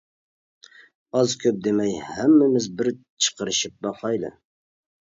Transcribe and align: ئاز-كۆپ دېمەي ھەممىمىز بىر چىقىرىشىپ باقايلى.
ئاز-كۆپ 1.19 1.61
دېمەي 1.67 1.93
ھەممىمىز 2.09 2.69
بىر 2.81 2.93
چىقىرىشىپ 3.27 3.79
باقايلى. 3.89 4.35